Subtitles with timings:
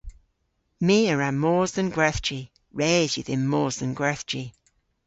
[0.85, 2.41] My a wra mos dhe'n gwerthji.
[2.79, 4.43] Res yw dhymm mos dhe'n gwerthji.